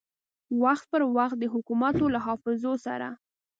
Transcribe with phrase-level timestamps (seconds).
[0.63, 2.93] وخت پر وخت د حکومتو له حافظو سه